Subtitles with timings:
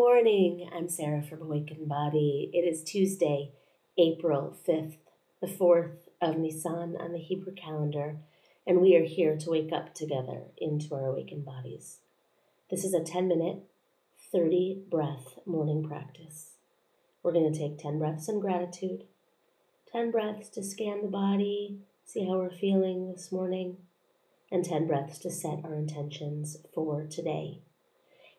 [0.00, 0.70] Good morning.
[0.74, 2.48] I'm Sarah from Awakened Body.
[2.54, 3.52] It is Tuesday,
[3.98, 4.96] April 5th,
[5.42, 8.16] the 4th of Nisan on the Hebrew calendar,
[8.66, 11.98] and we are here to wake up together into our awakened bodies.
[12.70, 13.58] This is a 10 minute,
[14.32, 16.52] 30 breath morning practice.
[17.22, 19.04] We're going to take 10 breaths in gratitude,
[19.92, 23.76] 10 breaths to scan the body, see how we're feeling this morning,
[24.50, 27.60] and 10 breaths to set our intentions for today.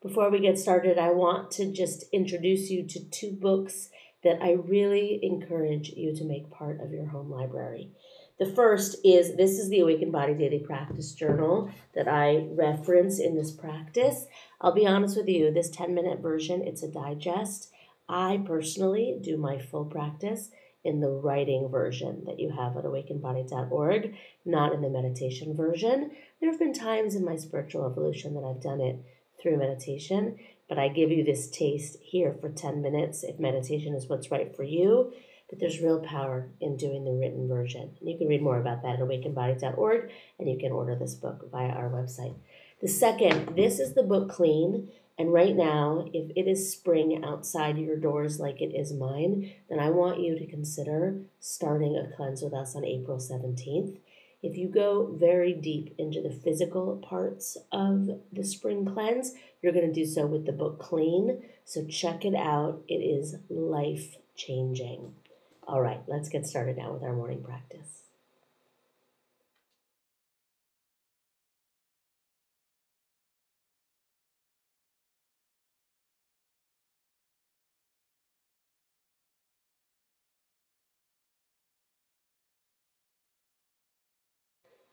[0.00, 3.88] Before we get started, I want to just introduce you to two books
[4.22, 7.90] that I really encourage you to make part of your home library.
[8.38, 13.34] The first is this is the Awakened Body Daily Practice Journal that I reference in
[13.34, 14.26] this practice.
[14.60, 17.72] I'll be honest with you, this 10 minute version, it's a digest.
[18.08, 20.50] I personally do my full practice
[20.84, 26.12] in the writing version that you have at awakenedbody.org, not in the meditation version.
[26.40, 29.04] There have been times in my spiritual evolution that I've done it
[29.40, 34.08] through meditation, but I give you this taste here for 10 minutes if meditation is
[34.08, 35.12] what's right for you.
[35.48, 37.96] But there's real power in doing the written version.
[38.00, 41.48] And you can read more about that at awakenedbody.org and you can order this book
[41.50, 42.34] via our website.
[42.82, 44.90] The second, this is the book Clean.
[45.18, 49.80] And right now, if it is spring outside your doors like it is mine, then
[49.80, 53.96] I want you to consider starting a cleanse with us on April 17th.
[54.42, 59.86] If you go very deep into the physical parts of the spring cleanse, you're going
[59.86, 61.42] to do so with the book Clean.
[61.64, 62.82] So check it out.
[62.86, 65.14] It is life changing.
[65.66, 68.07] All right, let's get started now with our morning practice.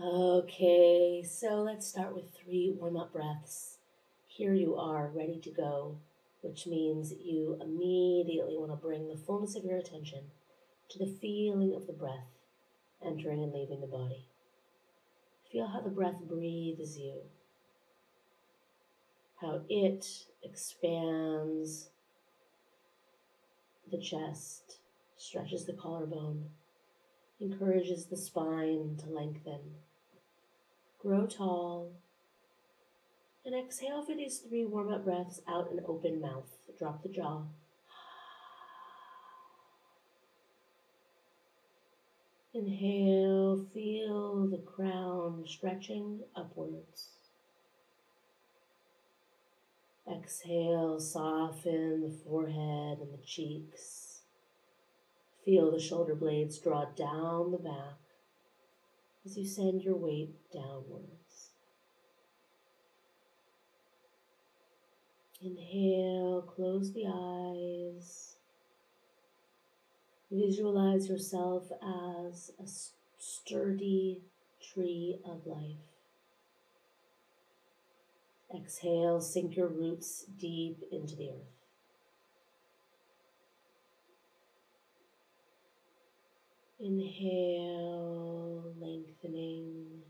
[0.00, 3.76] Okay, so let's start with three warm up breaths.
[4.26, 5.98] Here you are, ready to go,
[6.40, 10.30] which means you immediately want to bring the fullness of your attention
[10.88, 12.38] to the feeling of the breath
[13.04, 14.28] entering and leaving the body.
[15.50, 17.16] Feel how the breath breathes you,
[19.42, 20.06] how it
[20.42, 21.90] expands
[23.90, 24.78] the chest,
[25.18, 26.46] stretches the collarbone
[27.42, 29.60] encourages the spine to lengthen.
[30.98, 31.92] Grow tall.
[33.44, 36.48] And exhale for these three warm up breaths out an open mouth.
[36.78, 37.42] Drop the jaw.
[42.54, 47.08] Inhale, feel the crown stretching upwards.
[50.10, 54.01] Exhale, soften the forehead and the cheeks.
[55.44, 57.98] Feel the shoulder blades draw down the back
[59.24, 61.50] as you send your weight downwards.
[65.44, 68.36] Inhale, close the eyes.
[70.30, 72.68] Visualize yourself as a
[73.18, 74.22] sturdy
[74.72, 75.76] tree of life.
[78.54, 81.61] Exhale, sink your roots deep into the earth.
[86.84, 90.02] Inhale, lengthening.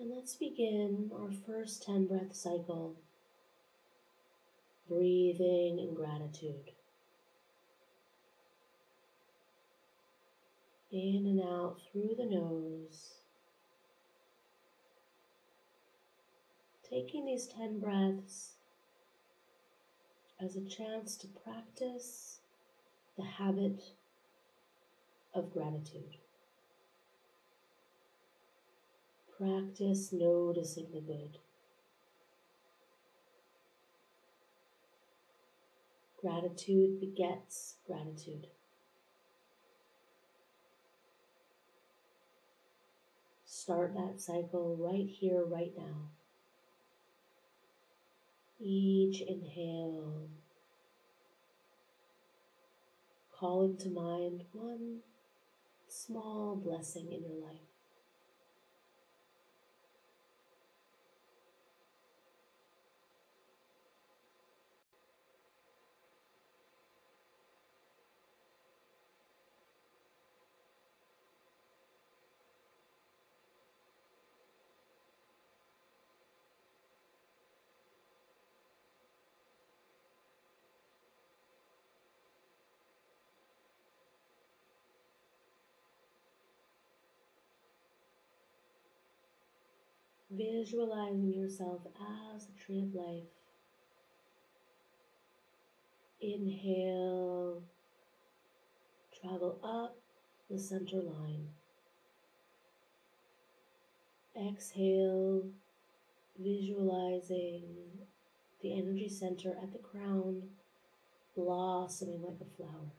[0.00, 2.96] And let's begin our first 10 breath cycle.
[4.88, 6.72] Breathing in gratitude.
[10.90, 13.12] In and out through the nose.
[16.90, 18.54] Taking these 10 breaths
[20.44, 22.40] as a chance to practice
[23.16, 23.80] the habit
[25.34, 26.16] of gratitude.
[29.38, 31.38] Practice noticing the good.
[36.20, 38.48] Gratitude begets gratitude.
[43.46, 46.10] Start that cycle right here, right now.
[48.58, 50.28] Each inhale,
[53.32, 54.98] calling to mind one
[55.90, 57.69] small blessing in your life.
[90.30, 91.80] Visualizing yourself
[92.34, 93.24] as a tree of life,
[96.20, 97.62] Inhale,
[99.20, 99.96] travel up
[100.50, 101.48] the center line.
[104.36, 105.50] Exhale,
[106.38, 107.64] visualizing
[108.62, 110.42] the energy center at the crown
[111.34, 112.92] blossoming like a flower.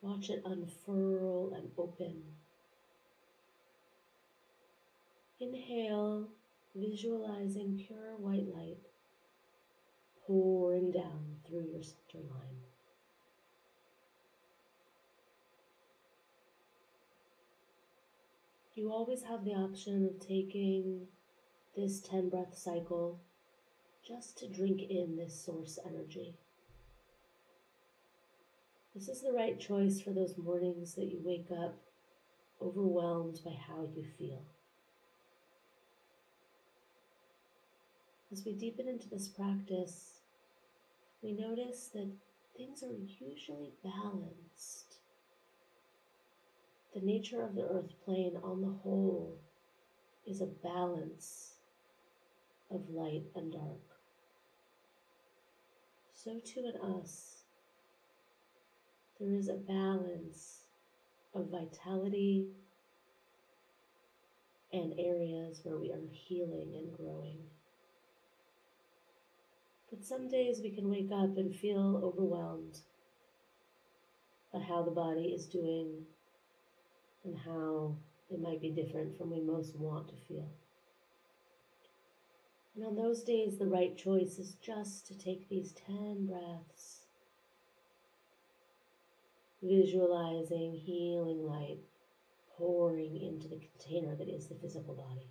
[0.00, 2.37] Watch it unfurl and open.
[5.40, 6.28] Inhale,
[6.74, 8.78] visualizing pure white light
[10.26, 12.58] pouring down through your center line.
[18.74, 21.06] You always have the option of taking
[21.76, 23.20] this 10 breath cycle
[24.06, 26.34] just to drink in this source energy.
[28.94, 31.76] This is the right choice for those mornings that you wake up
[32.60, 34.42] overwhelmed by how you feel.
[38.30, 40.20] As we deepen into this practice,
[41.22, 42.10] we notice that
[42.56, 44.96] things are usually balanced.
[46.94, 49.38] The nature of the earth plane on the whole
[50.26, 51.54] is a balance
[52.70, 53.80] of light and dark.
[56.12, 57.44] So too in us,
[59.18, 60.64] there is a balance
[61.34, 62.48] of vitality
[64.70, 67.38] and areas where we are healing and growing.
[69.90, 72.80] But some days we can wake up and feel overwhelmed
[74.52, 76.04] by how the body is doing
[77.24, 77.96] and how
[78.30, 80.50] it might be different from we most want to feel.
[82.76, 87.06] And on those days, the right choice is just to take these 10 breaths,
[89.62, 91.80] visualizing healing light
[92.56, 95.26] pouring into the container that is the physical body.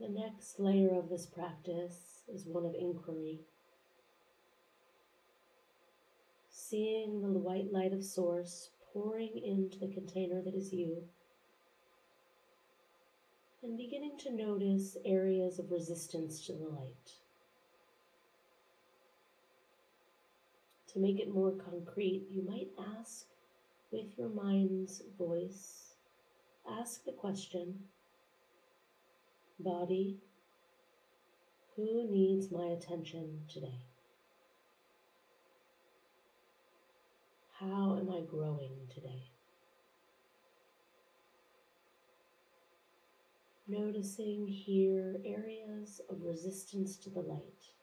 [0.00, 3.40] The next layer of this practice is one of inquiry.
[6.48, 11.02] Seeing the white light of Source pouring into the container that is you,
[13.62, 17.10] and beginning to notice areas of resistance to the light.
[20.94, 23.26] To make it more concrete, you might ask
[23.92, 25.96] with your mind's voice,
[26.66, 27.80] ask the question
[29.62, 30.16] Body,
[31.76, 33.82] who needs my attention today?
[37.58, 39.32] How am I growing today?
[43.68, 47.74] Noticing here areas of resistance to the light,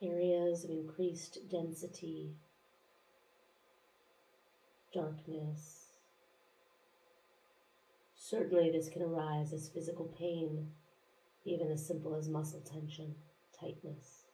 [0.00, 2.36] areas of increased density,
[4.94, 5.79] darkness,
[8.30, 10.68] Certainly, this can arise as physical pain,
[11.44, 13.16] even as simple as muscle tension,
[13.58, 14.26] tightness.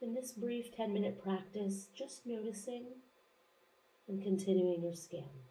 [0.00, 2.84] In this brief 10 minute practice, just noticing
[4.06, 5.42] and continuing your scan.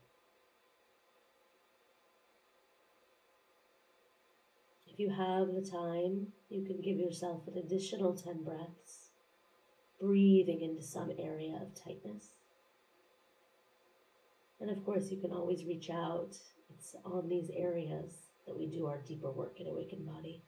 [4.88, 9.10] If you have the time, you can give yourself an additional 10 breaths,
[10.00, 12.41] breathing into some area of tightness.
[14.62, 16.38] And of course, you can always reach out.
[16.70, 18.14] It's on these areas
[18.46, 20.44] that we do our deeper work in Awakened Body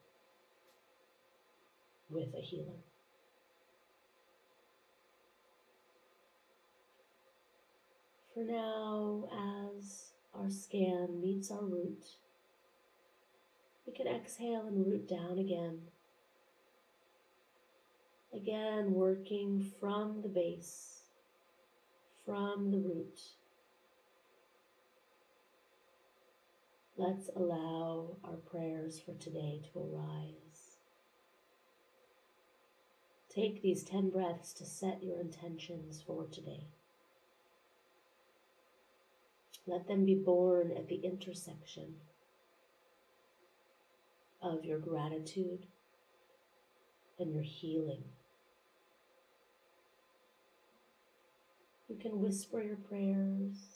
[2.09, 2.77] with a healer.
[8.35, 9.29] For now,
[9.77, 12.03] as our scan meets our root,
[13.87, 15.79] we can exhale and root down again.
[18.33, 21.01] Again, working from the base,
[22.25, 23.19] from the root.
[26.95, 30.77] Let's allow our prayers for today to arise.
[33.33, 36.67] Take these 10 breaths to set your intentions for today.
[39.65, 41.95] Let them be born at the intersection
[44.39, 45.65] of your gratitude
[47.17, 48.03] and your healing.
[51.87, 53.72] You can whisper your prayers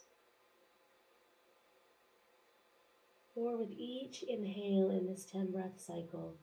[3.38, 6.38] Or with each inhale in this 10 breath cycle,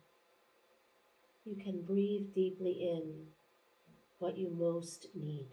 [1.45, 3.27] you can breathe deeply in
[4.21, 5.49] what you most need.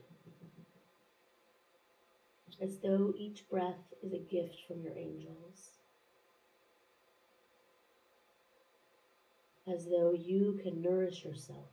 [2.62, 5.80] As though each breath is a gift from your angels.
[9.66, 11.72] As though you can nourish yourself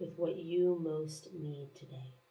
[0.00, 2.25] with what you most need today.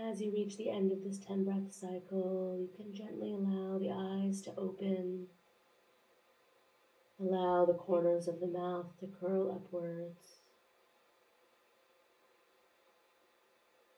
[0.00, 3.90] As you reach the end of this 10 breath cycle, you can gently allow the
[3.90, 5.26] eyes to open.
[7.20, 10.40] Allow the corners of the mouth to curl upwards.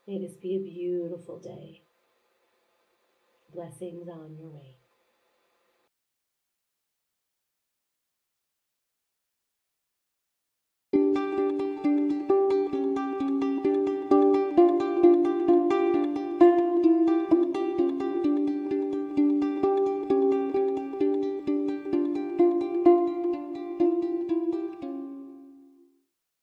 [0.07, 1.81] May this be a beautiful day.
[3.53, 4.75] Blessings on your way.